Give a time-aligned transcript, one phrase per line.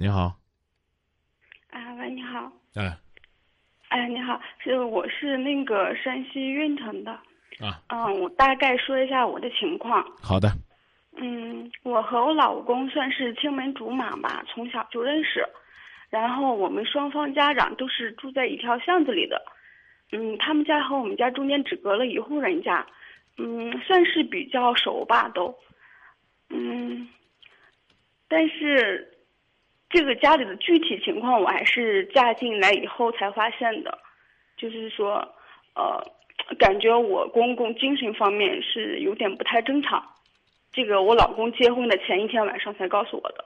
[0.00, 0.34] 你好。
[1.68, 2.50] 啊，喂，你好。
[2.74, 2.96] 哎。
[3.90, 7.12] 哎，你好，是我是那个山西运城的。
[7.60, 7.82] 啊。
[7.88, 10.02] 嗯，我大概说一下我的情况。
[10.22, 10.48] 好的。
[11.18, 15.46] 嗯，我和我老公算是青梅竹马吧，从小就认识。
[16.08, 19.44] 然后我们双方家长都是住在一条巷子里的。
[20.12, 22.86] 嗯，他们家和我们家中间只隔了一户人家。
[23.36, 25.54] 嗯，算是比较熟吧，都。
[26.48, 27.06] 嗯。
[28.28, 29.06] 但是。
[29.90, 33.98] 这个家里的具体情况，我还是嫁进来以后才发现的，
[34.56, 35.16] 就是说，
[35.74, 36.00] 呃，
[36.58, 40.00] 感觉我公公精神方面是有点不太正常，
[40.72, 43.44] 这个我老公结婚的前一天晚上才告诉我的。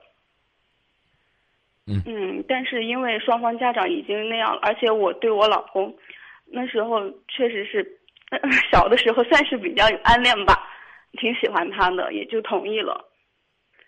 [1.86, 2.02] 嗯。
[2.06, 5.96] 嗯，但是因为双方家长已经那样了，而且我对我老公，
[6.44, 7.98] 那时候确实是
[8.70, 10.68] 小的时候算是比较有暗恋吧，
[11.12, 13.02] 挺喜欢他的，也就同意了。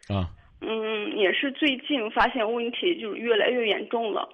[0.08, 0.24] 啊。
[0.60, 4.28] 嗯，也是最近发现问题就是越来越严重了。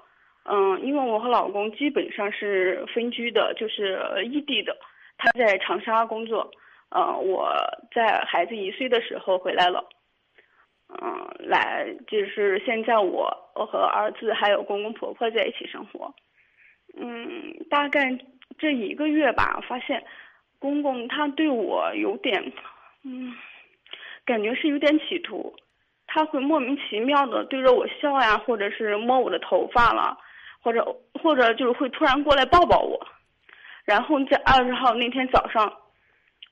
[0.45, 4.77] 嗯，因为我和老公基本上是分居的，就是异地的。
[5.19, 6.51] 他在长沙工作，
[6.91, 7.53] 嗯，我
[7.95, 9.89] 在孩子一岁的时候回来了。
[10.89, 16.13] 嗯，来就是现在我我和儿子还有公公婆婆在一起生活。
[16.95, 18.19] 嗯，大概
[18.59, 20.05] 这一个月吧，发现
[20.59, 22.53] 公公他对我有点，
[23.05, 23.33] 嗯，
[24.25, 25.55] 感觉是有点企图。
[26.15, 30.15] 他会莫名其妙的对着我笑呀，或者是摸我的头发了，
[30.61, 33.01] 或者或者就是会突然过来抱抱我，
[33.87, 35.73] 然后在二十号那天早上，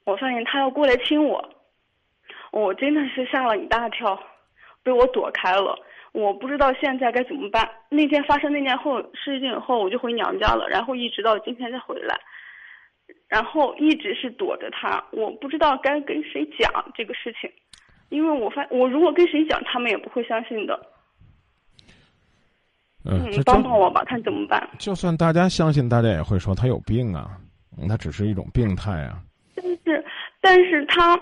[0.04, 1.46] 我发现他要过来亲我，
[2.52, 4.18] 我真的是吓了一大跳，
[4.82, 5.78] 被我躲开了。
[6.12, 7.70] 我不知道现在该怎么办。
[7.90, 12.18] 那天发生那件后事情以后，我就回娘家了，然后一直到今天才回来，
[13.28, 17.52] 然后一直是躲着他，我不知道该跟谁讲这个事情。
[18.10, 20.78] 因为我发，我如果跟谁讲，他们也不会相信的。
[23.04, 24.68] 嗯，帮帮我吧，看怎么办。
[24.78, 27.30] 就算大家相信，大家也会说他有病啊，
[27.88, 29.22] 他只是一种病态啊。
[29.54, 30.04] 但是，
[30.40, 31.18] 但是他，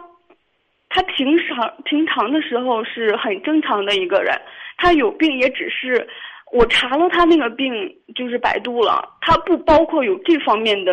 [0.89, 4.35] 他平常平常的时候是很正常的一个人，
[4.79, 6.09] 他有病也只是
[6.51, 7.73] 我查了他那个病，
[8.17, 10.93] 就是百度了，他不包括有这方面的。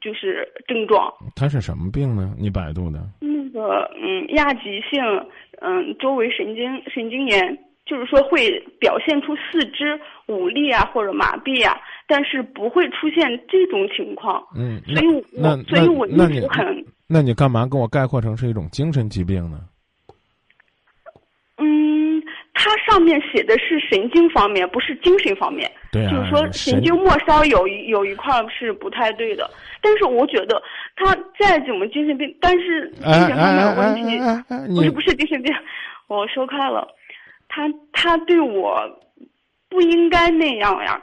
[0.00, 2.34] 就是症状，他是什么病呢？
[2.38, 2.98] 你百度的？
[3.20, 5.02] 那个，嗯，亚急性，
[5.60, 14.42] 嗯，周围神经神经炎，就是说会表现出四肢无力啊，或者麻痹啊，但是不会出现这种情况。
[14.56, 19.60] 嗯，所以我所以我一直很，那你干嘛跟我概括成是一种精神疾病呢？
[22.54, 25.70] 它上面写的是神经方面，不是精神方面。
[25.90, 29.50] 对啊，就是说神经末梢有一有一块是不太对的。
[29.80, 30.62] 但是我觉得
[30.94, 35.50] 他再怎么精神病，但是精神方面有问题，不是不是精神病，
[36.06, 36.86] 我说开了。
[37.48, 38.78] 他他对我
[39.70, 41.00] 不应该那样呀。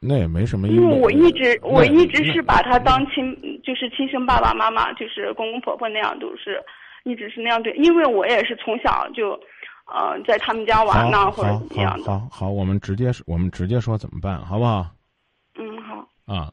[0.00, 0.66] 那也没什么。
[0.66, 3.32] 因为我一直我一直是把他当亲，
[3.62, 6.60] 就是亲生爸爸妈妈，就是公公婆婆那样，都是
[7.04, 7.72] 一直是那样对。
[7.74, 9.38] 因为我也是从小就。
[9.86, 12.10] 呃，在他们家玩呢，或者怎么样的？
[12.10, 14.86] 好，好，我们直接说，我们直接说怎么办，好不好？
[15.58, 16.08] 嗯，好。
[16.26, 16.52] 啊，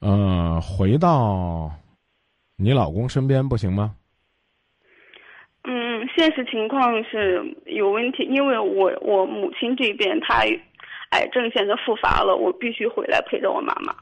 [0.00, 1.70] 嗯，回到
[2.56, 3.94] 你老公身边不行吗？
[5.64, 10.42] 嗯，现实情况是有问题，因为我我母亲这边她
[11.10, 13.94] 癌症现在复发了，我必须回来陪着我妈妈。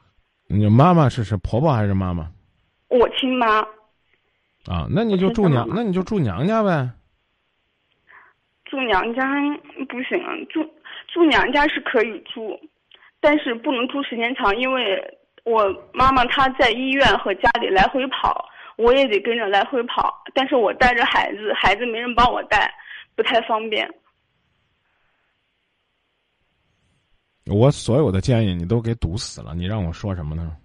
[0.47, 2.31] 你妈妈是是婆婆还是妈妈？
[2.89, 3.59] 我亲妈。
[4.67, 6.89] 啊，那你就住娘，那你就住娘家呗。
[8.71, 9.25] 住娘家
[9.89, 10.63] 不行啊，住
[11.13, 12.57] 住娘家是可以住，
[13.19, 15.03] 但是不能住时间长，因为
[15.45, 20.23] 我妈妈她在医院和家里来回跑，我也得跟着来回跑。
[20.33, 22.73] 但是我带着孩子，孩子没人帮我带，
[23.17, 23.93] 不太方便。
[27.47, 30.57] 我所有的建议你都给堵死了，你让我说什么呢？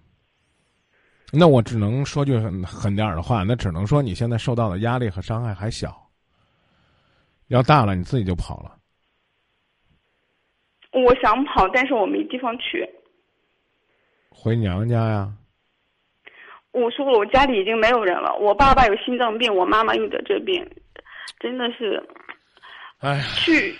[1.32, 6.05] 那我只能说句狠狠点的话，那只能说你现在受到的压力和伤害还小。
[7.48, 8.76] 要大了，你自己就跑了。
[10.92, 12.88] 我想跑，但是我没地方去。
[14.30, 15.32] 回娘家呀。
[16.72, 18.34] 我说了，我家里已经没有人了。
[18.36, 20.62] 我爸爸有心脏病，我妈妈又得这病，
[21.38, 22.02] 真的是。
[22.98, 23.22] 哎。
[23.36, 23.78] 去，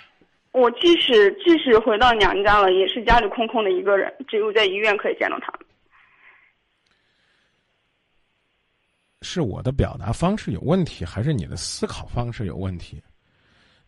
[0.51, 5.53] 我即使即使回到娘家了，也是家里空空的一个人，只有在医院可以见到他。
[9.21, 13.01] 是我的表达方式有问题，还是你的思考方式有问题？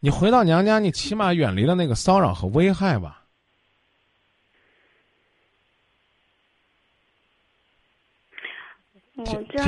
[0.01, 3.23] 你回到娘家，你起码远离了那个骚扰和危害吧。
[9.17, 9.61] 我家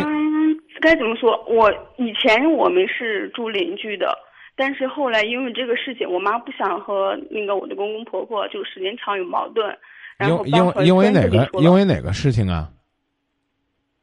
[0.79, 1.43] 该怎么说？
[1.49, 4.17] 我以前我们是住邻居的，
[4.55, 9.77] 但是后来因为这个事情，我妈不想和那个我的公公婆婆就时间长有矛盾，
[10.15, 12.71] 然后因因为因为哪个因为哪个事情啊？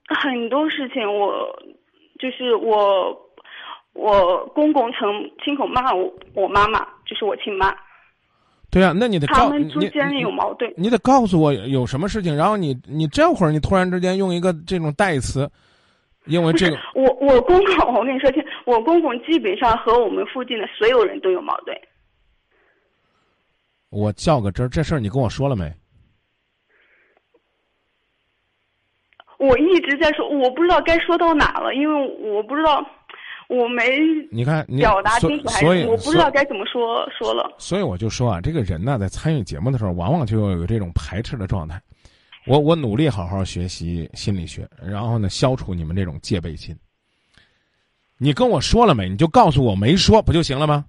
[0.09, 1.63] 很多事情，我
[2.19, 3.28] 就是我
[3.99, 5.09] 我公公曾
[5.45, 7.75] 亲口骂我我妈妈，就是我亲妈。
[8.71, 15.51] 对啊，那你得他们之间有矛盾，你得告诉我有什么事情，然后你你这会儿你突然之间用一个这种代词，
[16.27, 21.77] 因为这个我我公公，我跟你说听，我公公基本上和我们附近的所有人都有矛盾。
[23.91, 25.73] 我较个真儿，这事儿你跟我说了没？
[29.39, 32.87] 我一直在说，我不知道该说到哪了，因为我不知道。
[33.49, 33.99] 我没
[34.31, 37.51] 你看表达清楚，还是我不知道该怎么说说了。
[37.59, 41.81] 所以我就说啊，这个人呢，在参与节目的时候，往往就有这种排斥的状态。
[42.47, 46.77] 我我努力好好学习心理学，然后呢，消除你们这种戒备心。
[48.19, 49.09] 你跟我说了没？
[49.09, 50.85] 你就告诉我没说不就行了吗？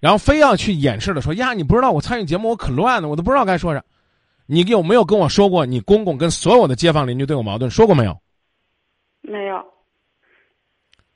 [0.00, 3.82] 然后非要去掩饰的说呀，你不知道我参与节目，我可乱了，我都不知道该说啥。
[4.46, 7.70] 你有没有跟我说过，你公公跟所有的街坊邻居都有矛盾？
[7.70, 8.20] 说过没有？
[9.22, 9.73] 没有。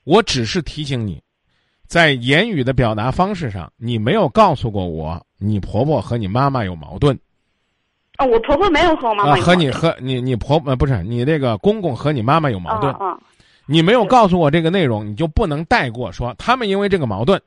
[0.08, 1.22] 我只是提醒你，
[1.86, 7.14] 在言语的表达方式上，你没有告诉过我，你婆婆和你妈妈有矛盾。
[8.16, 9.32] 啊，我婆婆没有和我妈妈。
[9.32, 12.90] 啊，和你和你你婆呃不是你这个公公和你妈妈有矛盾。
[12.94, 13.20] 啊。
[13.66, 17.38] 你没有告诉我这个内容，你就不能带过说他们因为这个矛盾。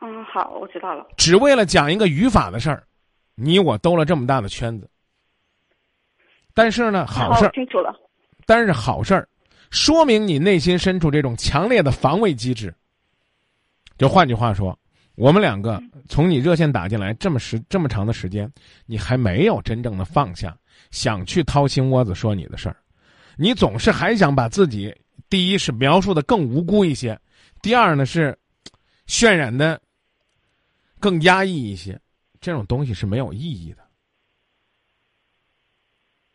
[0.00, 1.06] 嗯，好，我知道了。
[1.16, 2.82] 只为了讲一个语法的事儿，
[3.36, 4.90] 你我兜了这么大的圈子。
[6.52, 7.52] 但是呢，好事儿。
[7.52, 7.94] 清楚了。
[8.44, 9.28] 但是好事儿。
[9.70, 12.74] 说明你内心深处这种强烈的防卫机制。
[13.98, 14.78] 就换句话说，
[15.14, 18.50] 我们两个从你热线打进来这么时这么长的时间，
[18.84, 20.56] 你还没有真正的放下，
[20.90, 22.76] 想去掏心窝子说你的事儿，
[23.36, 24.94] 你总是还想把自己
[25.30, 27.18] 第一是描述的更无辜一些，
[27.62, 28.38] 第二呢是
[29.06, 29.80] 渲染的
[31.00, 31.98] 更压抑一些，
[32.40, 33.78] 这种东西是没有意义的。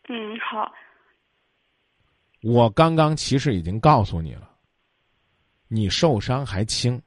[0.08, 0.70] 嗯，好。
[2.42, 4.50] 我刚刚其实已经告诉你了，
[5.68, 7.00] 你受伤还轻，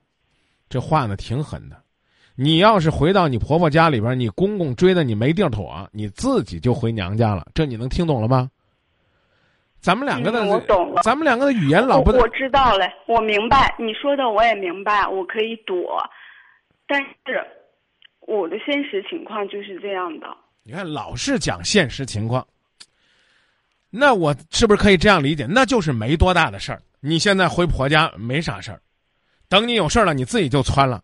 [0.70, 1.82] 这话呢挺狠的。
[2.36, 7.48] 你要是回到你婆婆家里边，你公公追的你没地儿躲，你自己就回娘家了。
[7.54, 8.50] 这你能听懂了吗？
[9.80, 11.02] 咱们两个的，我懂了。
[11.04, 16.02] 咱们两个的语言老不，我知道了，我明白你说的，我也明白，我可以躲，
[16.88, 17.46] 但是
[18.22, 20.28] 我的现实情况就是这样的。
[20.64, 22.46] 你看，老是讲现实情况。
[23.98, 25.46] 那我是不是可以这样理解？
[25.50, 26.82] 那就是没多大的事儿。
[27.00, 28.82] 你现在回婆家没啥事儿，
[29.48, 31.04] 等你有事儿了，你自己就窜了，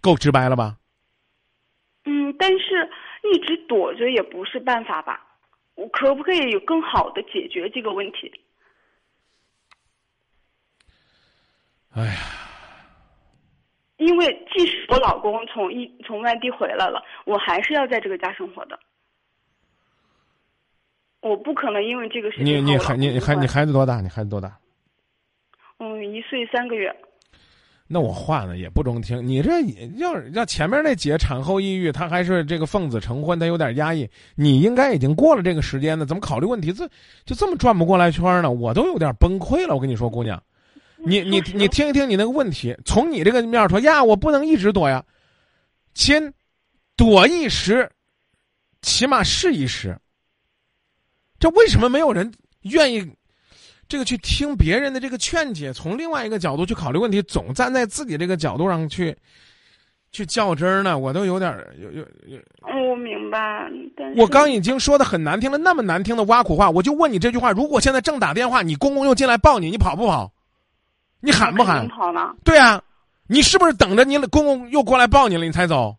[0.00, 0.76] 够直白了吧？
[2.04, 2.90] 嗯，但是
[3.32, 5.24] 一直躲着也不是办法吧？
[5.76, 8.30] 我可不可以有更好的解决这个问题？
[11.94, 12.12] 哎呀，
[13.96, 18.78] 因为即使我老公从一从外地回来了，我还是要在这个家生活的。
[21.24, 22.44] 我不可能因为这个事情。
[22.44, 24.02] 你你孩你孩你孩子多大？
[24.02, 24.58] 你孩子多大？
[25.78, 26.94] 嗯，一岁三个月。
[27.86, 29.26] 那我话呢也不中听。
[29.26, 29.60] 你这
[29.96, 34.06] 要要前面那姐产后抑郁，她还是这个奉子成婚，她有点压抑。
[34.34, 36.86] 你应该已经过了这个时间呢，怎么考虑问题这
[37.24, 38.50] 就这么转不过来圈呢？
[38.50, 39.74] 我都有点崩溃了。
[39.74, 40.42] 我跟你说，姑娘，
[40.98, 45.02] 你你你听一听你那个问题，从你这个面说呀，我不能一直躲呀，
[45.94, 46.32] 亲，
[46.96, 47.90] 躲一时，
[48.82, 49.96] 起码试一时。
[51.38, 53.06] 这为什么没有人愿意
[53.88, 55.72] 这个去听别人的这个劝解？
[55.72, 59.14] 从另外一个角度去考虑问题，总站在自己这个角度上去
[60.10, 60.96] 去较真儿呢？
[60.98, 62.38] 我都有点有有有。
[62.88, 63.68] 我明白，
[64.16, 70.32] 我刚已经说的很难听了，那么难听的挖苦话，我就问你这句话：如果现在正打电话，你公公又进来抱你，你跑不跑？
[71.20, 71.86] 你喊不喊？
[71.88, 72.34] 跑了。
[72.42, 72.82] 对啊，
[73.26, 75.94] 你是不是等着你公公又过来抱你了，你才走？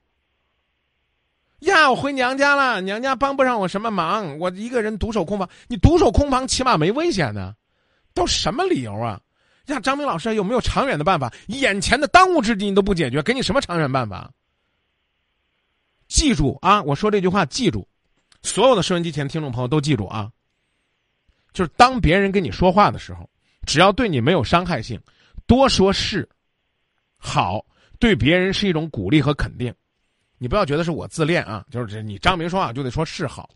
[1.66, 5.50] 呀，我回娘家了，娘家帮不上我什么忙，我一个人独守空房。
[5.68, 7.54] 你独守空房，起码没危险呢，
[8.14, 9.20] 都什么理由啊？
[9.68, 11.34] 呀，张明老师有没有长远的办法？
[11.48, 14.32] 眼前的当务之急你都不解决，给你什么长远办法？
[16.08, 17.88] 记住啊，我说这句话，记住，
[18.44, 20.32] 所有的收音机前听众朋友都记住啊，
[21.52, 23.28] 就是当别人跟你说话的时候，
[23.66, 25.02] 只要对你没有伤害性，
[25.48, 26.30] 多说是
[27.18, 27.66] 好，
[27.98, 29.74] 对别人是一种鼓励和肯定。
[30.38, 33.50] 你不要觉得是我自恋啊，就是你张明说话就得说是好，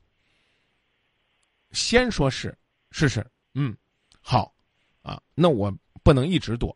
[1.71, 2.57] 先说是，
[2.91, 3.75] 试试，嗯，
[4.21, 4.53] 好，
[5.01, 6.75] 啊，那我不能一直躲，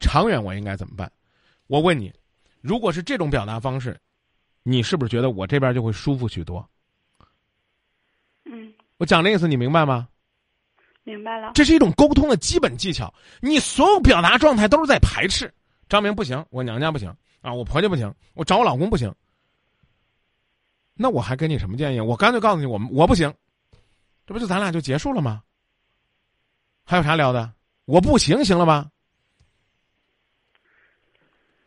[0.00, 1.10] 长远我应该怎么办？
[1.66, 2.12] 我问你，
[2.60, 3.98] 如果是这种表达方式，
[4.62, 6.68] 你是不是觉得我这边就会舒服许多？
[8.44, 10.08] 嗯，我讲的意思你明白吗？
[11.04, 11.52] 明白了。
[11.54, 13.12] 这是一种沟通的基本技巧。
[13.40, 15.52] 你所有表达状态都是在排斥。
[15.88, 19.12] 张明不行，我娘家不行啊，我婆家不行，我找我老公不行。
[20.94, 22.00] 那我还给你什么建议？
[22.00, 23.32] 我干脆告诉你，我我不行，
[24.26, 25.42] 这不就咱俩就结束了吗？
[26.84, 27.52] 还有啥聊的？
[27.84, 28.88] 我不行，行了吧？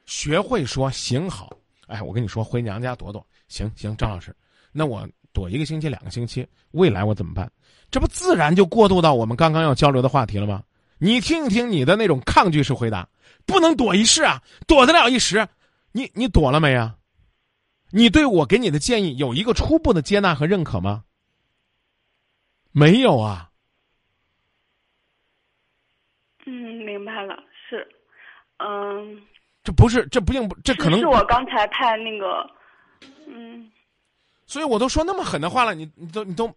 [0.05, 1.51] 学会说行好。
[1.87, 4.35] 哎，我跟你说，回娘家躲躲，行行，张老师，
[4.71, 7.51] 那我躲一个星期、两个星期，未来我怎么办？
[7.91, 10.63] 这不自然就过渡到我们刚刚要交流的话题了吗？
[10.97, 13.07] 你听一听你的那种抗拒式回答，
[13.45, 15.47] 不能躲一世啊，躲得了一时，
[15.91, 16.95] 你你躲了没啊？
[17.95, 21.05] 你对我给你的建议有一个初步的接纳和认可吗？
[22.73, 23.49] 没有啊。
[26.45, 26.51] 嗯，
[26.83, 27.87] 明白了，是，
[28.57, 29.25] 嗯。
[29.63, 32.45] 这不是，这不应不，这可能是我刚才太那个，
[33.27, 33.71] 嗯。
[34.45, 36.53] 所以我都说那么狠的话了，你你都你都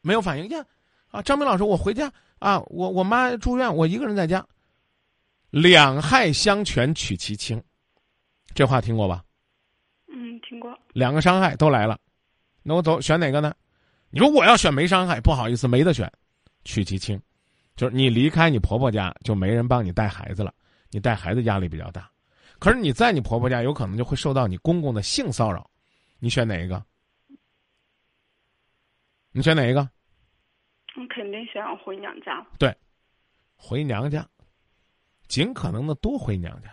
[0.00, 0.64] 没有反应呀？
[1.10, 4.46] 啊，张明老师，我回家啊，我我妈住院，我一个人在家。
[5.50, 7.60] 两害相权取其轻，
[8.54, 9.24] 这话听过吧？
[10.52, 10.78] 嗯，听过。
[10.92, 11.98] 两个伤害都来了，
[12.62, 13.54] 那我走选哪个呢？
[14.10, 16.10] 你说我要选没伤害，不好意思，没得选，
[16.64, 17.20] 取其轻，
[17.74, 20.52] 就是你离开你婆婆家，就没人帮你带孩子了，
[20.90, 22.10] 你带孩子压力比较大。
[22.58, 25.68] 可是你在你婆婆家，有可能就会受到你公公的性骚扰，
[26.18, 26.84] 你选哪一个？
[29.32, 29.80] 你选哪一个？
[30.94, 32.46] 我肯定选回娘家。
[32.58, 32.76] 对，
[33.56, 34.28] 回娘家，
[35.26, 36.70] 尽可能的多回娘家。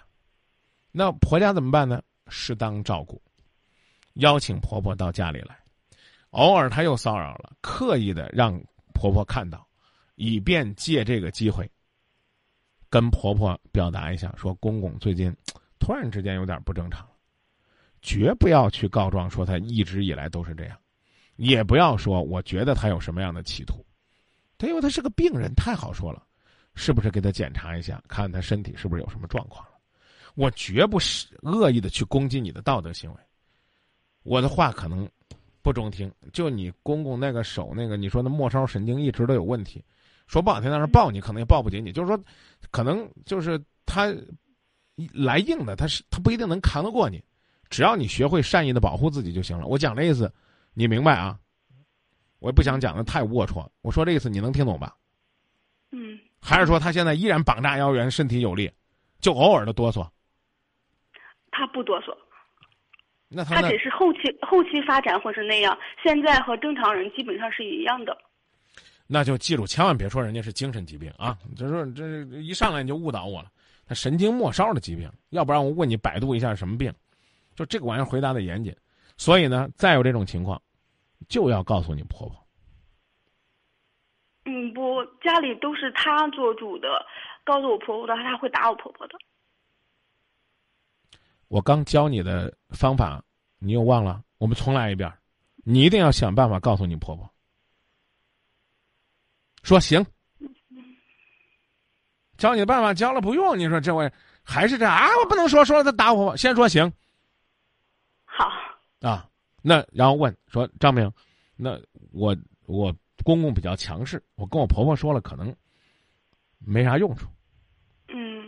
[0.91, 2.03] 那婆家怎么办呢？
[2.27, 3.19] 适当照顾，
[4.19, 5.57] 邀请婆婆到家里来。
[6.29, 8.61] 偶尔她又骚扰了，刻意的让
[8.93, 9.67] 婆婆看到，
[10.15, 11.69] 以便借这个机会
[12.89, 15.35] 跟婆婆表达一下，说公公最近。
[15.79, 17.07] 突然之间有点不正常，
[18.01, 20.77] 绝不要去告状说他一直以来都是这样，
[21.38, 23.83] 也不要说我觉得他有什么样的企图，
[24.57, 26.21] 他因为他是个病人，太好说了，
[26.75, 29.71] 是不是给他检查一下，看他身体是不是有什么状况了？
[30.35, 33.19] 我绝不是恶意的去攻击你的道德行为，
[34.29, 35.09] 我的话可能
[35.63, 39.83] 不中听，就你公公那个手那个，你说那末梢神经一直都有问题，
[40.27, 42.24] 说不好听，那是抱你可能也抱不紧你，就是说，
[42.69, 44.13] 可能就是他。
[45.13, 47.24] 来硬的，他是他不一定能扛得过你，
[47.69, 49.65] 只要你学会善意的保护自己就行了。
[49.65, 50.29] 我讲这意思，
[50.74, 51.39] 你明白啊？
[52.39, 54.93] 我也不想讲的太龌龊，我说这意思你能听懂吧？
[55.91, 56.19] 嗯。
[56.41, 58.69] 还是说他现在依然膀大腰圆，身体有力，
[59.21, 60.05] 就偶尔的哆嗦？
[61.50, 62.13] 他不哆嗦。
[63.31, 68.17] 那他他只是后期后期发展或是那样，现在和正常人基本上是一样的。
[69.05, 71.38] 那就记住，千万别说人家是精神疾病啊！
[71.55, 72.03] 就是说这
[72.39, 73.50] 一上来你就误导我了。
[73.88, 76.93] 他神经末梢的疾病，要不然我问你百度一下什么病，
[77.55, 78.75] 就这个玩意儿回答的严谨。
[79.17, 80.62] 所以呢，再有这种情况，
[81.27, 82.36] 就要告诉你婆婆。
[84.45, 87.03] 嗯，不，家里都是她做主的，
[87.43, 89.17] 告诉我婆婆的话，她会打我婆婆的。
[91.50, 93.22] 我刚教你的方法，
[93.58, 94.24] 你又忘了？
[94.38, 95.12] 我们重来一遍，
[95.58, 97.29] 你一定要想办法告诉你婆婆，
[99.62, 100.06] 说行。
[102.38, 104.10] 教你的办法教了不用，你说这位
[104.41, 105.10] 还是这样啊？
[105.22, 106.89] 我不能说说了他打我，先说行。
[108.24, 108.50] 好
[109.01, 109.29] 啊，
[109.62, 111.12] 那然后问说张明，
[111.58, 111.77] 那
[112.13, 112.34] 我
[112.65, 115.53] 我公公比较强势，我跟我婆婆说了，可能
[116.60, 117.27] 没啥用处。
[118.08, 118.38] 嗯，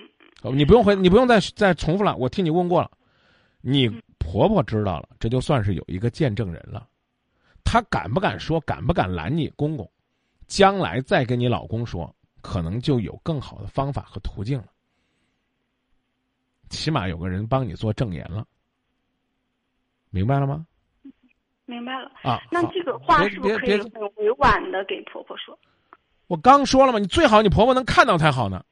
[0.42, 2.90] 你不用回，你不用再再重复了，我替你问过了。
[3.62, 6.88] 你婆婆知道了，这就算是有一个见证人了。
[7.64, 8.60] 她敢不敢说？
[8.62, 9.90] 敢不敢拦你公公？
[10.48, 12.14] 将来再跟你老公说。
[12.44, 14.66] 可能就有更好的方法和途径了，
[16.72, 18.44] 起码有个人帮你做证言了，
[20.10, 20.66] 明白了吗？
[21.66, 22.42] 明白了啊。
[22.50, 25.56] 那这个话是不是可以很委婉的给婆婆说？
[26.26, 28.66] 我刚说了嘛，你最好你婆婆能看到才好呢。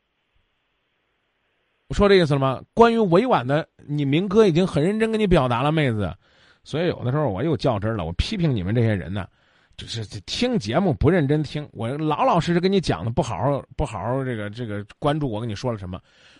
[1.89, 2.61] 我说这意思了吗？
[2.73, 6.15] 关于委婉的，你明哥已经很认真跟你表达了，妹子。
[6.63, 9.27] 所以有的时候我又较真了，我批评你们这些人呢。
[9.75, 15.97] 就是听节目不认真听，我老老实实跟你讲的，不好好不好好这个这个关注我跟你说了什么，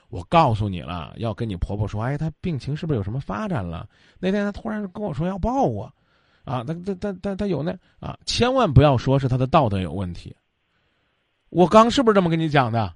[0.10, 3.88] 我告诉你了，要跟你婆婆说，哎，她病情是不是有什么发展了？
[4.20, 5.86] 那天她突然跟我说要抱我，
[6.44, 10.36] 啊，她她她她她有那啊，千万不要说是她的道德有问题。
[11.50, 12.94] 我刚是不是这么跟你讲的？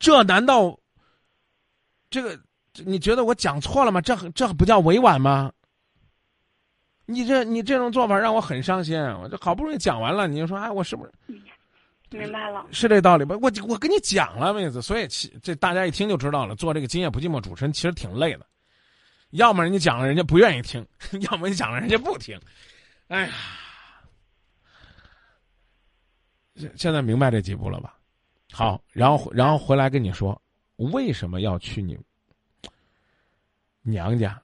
[0.00, 0.78] 是，这难道
[2.10, 2.38] 这个
[2.84, 4.00] 你觉得我讲错了吗？
[4.00, 5.52] 这这不叫委婉吗？
[7.10, 11.12] 你这你这种做法让我很伤心，我这好不容易讲完了，你就说哎，我是不是
[12.10, 12.66] 明白了？
[12.70, 13.34] 是这道理吧？
[13.40, 16.54] 我我跟你讲了，妹子，所以其这大家一听就知道了。
[16.54, 18.46] 做这个今夜不寂寞主持人其实挺累的，
[19.30, 20.86] 要么人家讲了人家不愿意听，
[21.30, 22.38] 要么你讲了人家不听。
[23.08, 23.32] 哎呀，
[26.56, 27.97] 现现在明白这几步了吧？
[28.52, 30.40] 好，然后然后回来跟你说，
[30.76, 31.98] 为什么要去你
[33.82, 34.40] 娘家？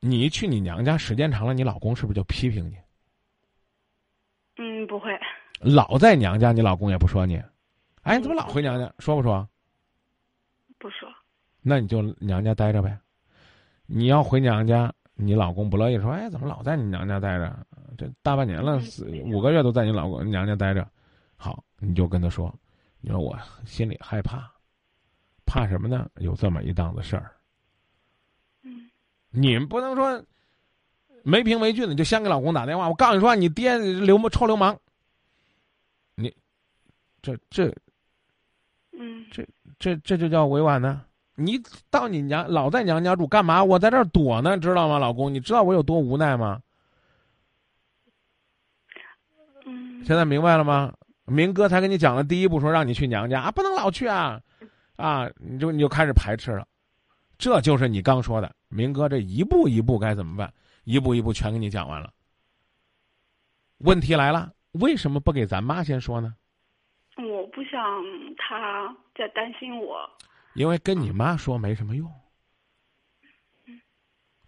[0.00, 2.76] 你一去你娘家时间长了，你老公是不是就批评你？
[4.56, 5.10] 嗯，不会。
[5.60, 7.42] 老在娘家，你老公也不说你。
[8.02, 8.92] 哎，你怎么老回娘家？
[9.00, 9.48] 说不说？
[10.78, 11.08] 不说。
[11.60, 12.96] 那你就娘家待着呗。
[13.86, 17.66] 你要回娘家，你老公不乐意，说：“哎，怎么老在你娘家待着？
[17.96, 20.88] 这大半年了，四五个月都在你老公娘家待着。”
[21.36, 22.54] 好，你就跟他说
[23.00, 24.50] ：“你说我心里害怕，
[25.46, 26.08] 怕什么呢？
[26.16, 27.32] 有这么一档子事儿。”
[28.62, 28.90] 嗯。
[29.30, 30.24] 你们不能说
[31.22, 32.88] 没凭没据的就先给老公打电话。
[32.88, 34.78] 我告诉你说，你爹流氓臭流氓。
[36.14, 36.34] 你
[37.22, 37.72] 这这，
[38.92, 39.46] 嗯，这
[39.78, 41.04] 这这就叫委婉呢？
[41.34, 43.62] 你到你娘老在娘家住干嘛？
[43.62, 45.32] 我在这儿躲呢，知道吗，老公？
[45.32, 46.60] 你知道我有多无奈吗？
[49.66, 50.04] 嗯。
[50.04, 50.92] 现在明白了吗？
[51.28, 54.40] 明哥才跟你讲了第一步，说让你去娘家啊，不能老去啊，
[54.96, 56.66] 啊，你就你就开始排斥了。
[57.36, 60.52] 这就是你刚说的，明哥这一步一步该怎么办？
[60.84, 62.12] 一步一步全给你讲完了。
[63.78, 66.34] 问题来了，为什么不给咱妈先说呢？
[67.16, 67.80] 我不想
[68.36, 70.08] 她再担心我。
[70.54, 72.10] 因为跟你妈说没什么用，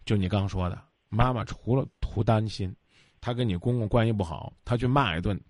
[0.04, 2.74] 就你刚说的，妈妈除了图担心，
[3.20, 5.40] 她跟你公公关系不好，她去骂一顿，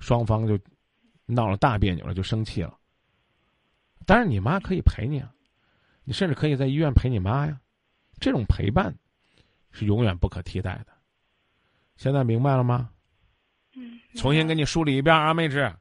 [0.00, 0.58] 双方就
[1.30, 2.76] 闹了大别扭了，就生气了。
[4.04, 5.32] 当然，你妈可以陪你啊，
[6.04, 7.60] 你甚至可以在医院陪你妈呀，
[8.18, 8.94] 这种陪伴
[9.70, 10.92] 是永远不可替代的。
[11.96, 12.90] 现在明白了吗？
[13.76, 14.00] 嗯。
[14.16, 15.72] 重新给你梳理一遍啊，妹纸，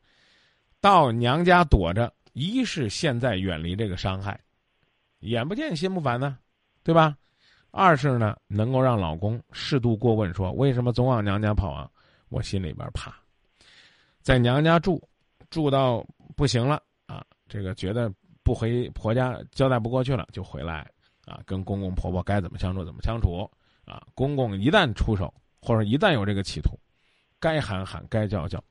[0.80, 2.14] 到娘家躲着。
[2.34, 4.40] 一是现在远离这个伤害，
[5.20, 6.38] 眼不见心不烦呢，
[6.84, 7.18] 对吧？
[7.72, 11.90] 二是呢，能够让老公适度过问，说为什么总往娘家跑啊？
[12.30, 13.14] 我心里边怕，
[14.22, 15.02] 在娘家住，
[15.50, 18.12] 住到不行了啊，这个觉得
[18.44, 20.90] 不回婆家交代不过去了，就回来
[21.26, 23.50] 啊，跟公公婆婆该怎么相处怎么相处
[23.86, 24.02] 啊。
[24.16, 26.78] 公公一旦出手，或者一旦有这个企图，
[27.40, 28.64] 该喊喊，该叫叫，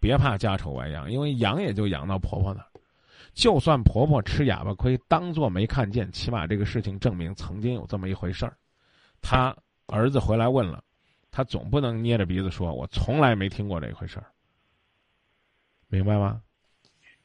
[0.00, 2.66] 别怕家丑外扬，因为养也就养到婆婆那儿。
[3.34, 8.56] 就算婆婆吃哑巴亏，当做没看见，起码这个事情证明曾经有这么一回事儿。
[9.22, 9.56] 他
[9.86, 10.82] 儿子回来问了，
[11.30, 14.26] 他总不能捏着鼻子说：“我从来没听过这回事儿。”
[15.92, 16.40] 明白吗？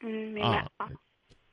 [0.00, 0.90] 嗯，明白啊。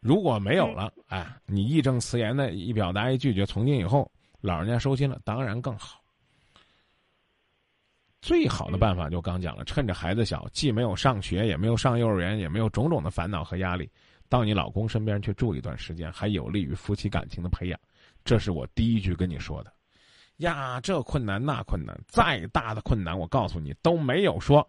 [0.01, 6.01] 如果没有了，哎，你义正辞严的一表达一拒绝，从今以后老人家收心了，当然更好。
[8.21, 13.89] 最好的办法就刚讲了，趁着孩子小，既没有上学，也没有上幼儿园，也没有种种的烦恼和压力。
[14.27, 17.79] 到你老公身边去住一段时间，还有利于夫妻感情的培养，
[18.25, 19.71] 这是我第一句跟你说的。
[20.37, 24.67] 呀，这困难那困难，再大的困难，我告诉你都没有说。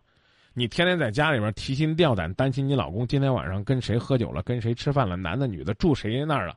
[0.59, 6.57] 你天天在家里边提心吊胆，担心你老公今天晚上跟谁喝酒了，跟谁吃饭了，男的女的住谁那儿了，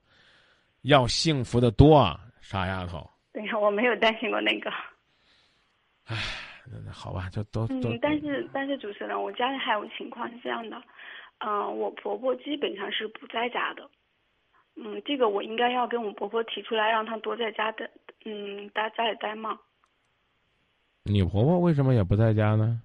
[0.84, 3.06] 要幸福的多啊，傻丫头。
[3.34, 4.72] 对呀，我没有担心过那个。
[6.06, 6.16] 唉，
[6.90, 7.90] 好吧，就都都。
[7.90, 10.82] 嗯，但是但是主持人，我家里还有情况是这样的。
[11.40, 13.84] 嗯，我婆婆基本上是不在家的。
[14.78, 17.90] 嗯，这个我应该要跟我婆婆提出来，让她多在家的，
[18.24, 19.60] 嗯，待家里待嘛？
[21.04, 22.82] 你婆婆为什么也不在家呢？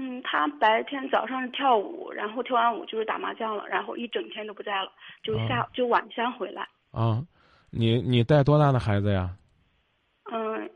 [0.00, 4.92] 嗯，他白天早上跳舞，然后跳完舞就是打麻将了，然后一整天都不在了，
[5.24, 6.68] 就下就晚上回来。
[6.92, 7.20] 啊，
[7.70, 9.36] 你你带多大的孩子呀？
[10.30, 10.70] 嗯，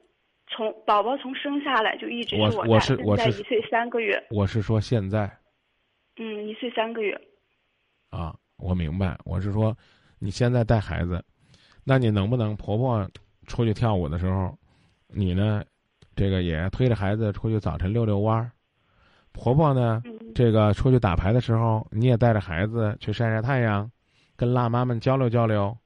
[0.48, 4.20] 从宝宝从生下来就一直是我是我是一岁三个月。
[4.28, 5.30] 我是说现在。
[6.16, 7.16] 嗯，一岁三个月。
[8.10, 9.16] 啊，我明白。
[9.24, 9.76] 我是说，
[10.18, 11.24] 你现在带孩子，
[11.84, 13.08] 那你能不能婆婆
[13.46, 14.58] 出去跳舞的时候，
[15.06, 15.62] 你呢，
[16.16, 18.50] 这个也推着孩子出去早晨遛遛弯儿？
[19.32, 20.02] 婆婆呢，
[20.34, 23.90] 这个出去打牌的时候，你也带着孩子去晒晒太阳，
[24.36, 25.76] 跟辣妈们交流交流。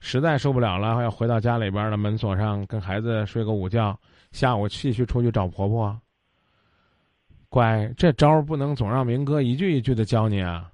[0.00, 3.96] 实在受不了了，要回到家里边的门锁上，跟孩子睡个午觉，
[4.32, 5.96] 下午继续出去找婆婆。
[7.48, 10.68] 乖，这招不能总让明哥一句一句的教你啊。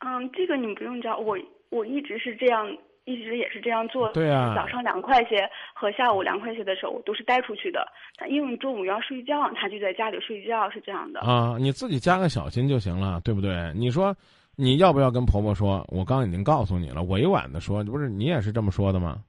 [0.00, 1.38] 嗯，这个你不用教我，
[1.70, 2.66] 我一直是这样，
[3.06, 4.12] 一直也是这样做。
[4.12, 4.54] 对啊。
[4.54, 7.86] 早上凉快些和下午凉快些的时候，我都是带出去的。
[8.16, 11.20] 他因为中午要睡觉，他就在家里睡觉，是这样的。
[11.20, 13.72] 啊，你自己加个小心就行了，对不对？
[13.74, 14.14] 你说
[14.56, 15.82] 你要不要跟婆婆说？
[15.88, 19.22] 我刚已经告诉你了，委婉的说，不是你也是这么说的吗？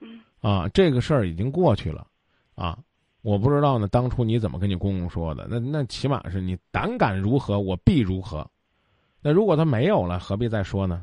[0.00, 0.20] 嗯。
[0.40, 2.06] 啊，这个事儿已经过去了，
[2.54, 2.78] 啊。
[3.22, 5.48] 我不知道呢，当初你怎么跟你公公说的？
[5.50, 8.46] 那那起码是你胆敢如何，我必如何。
[9.22, 11.00] 那如果他没有了，何必再说呢？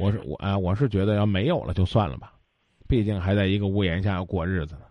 [0.00, 2.32] 我是我啊，我是觉得要没有了就算了吧，
[2.88, 4.82] 毕竟还在一个屋檐下要过日子呢。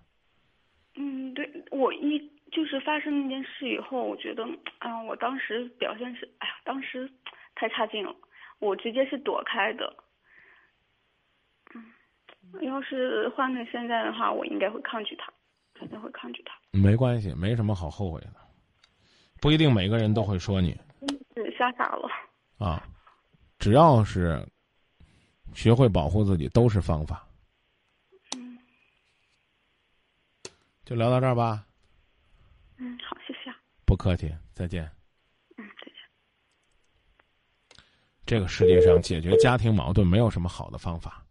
[0.96, 2.20] 嗯，对，我一
[2.52, 4.44] 就是发发生那件事以后，我觉得，
[4.80, 7.10] 啊，我当时表现是，哎呀，当时
[7.56, 8.14] 太差劲了，
[8.60, 9.96] 我直接是躲开的。
[11.74, 11.86] 嗯，
[12.62, 15.32] 要是换成现在的话，我应该会抗拒他，
[15.74, 16.54] 肯定会抗拒他。
[16.72, 18.34] 没关系，没什么好后悔的，
[19.40, 20.78] 不一定每个人都会说你。
[21.36, 22.10] 是吓傻了。
[22.58, 22.84] 啊，
[23.60, 24.46] 只要是
[25.54, 27.28] 学会保护自己，都是方法。
[28.36, 28.58] 嗯。
[30.86, 31.66] 就聊到这儿吧。
[32.78, 33.54] 嗯，好，谢谢。
[33.86, 34.84] 不客气，再见。
[35.58, 35.96] 嗯，再见。
[38.26, 41.26] 这个世界上解决家庭矛盾没有什么好的方法，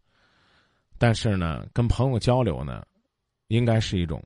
[0.99, 2.87] 但是呢，跟朋友交流呢，
[3.47, 4.23] 应该是一种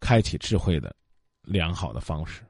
[0.00, 0.94] 开启智慧的
[1.42, 2.42] 良好的方式。